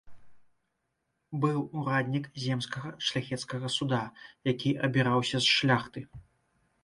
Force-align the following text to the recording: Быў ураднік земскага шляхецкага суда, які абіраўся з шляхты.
Быў 1.41 1.59
ураднік 1.81 2.25
земскага 2.45 2.89
шляхецкага 3.09 3.67
суда, 3.77 4.01
які 4.51 4.69
абіраўся 4.87 5.37
з 5.49 5.59
шляхты. 5.59 5.99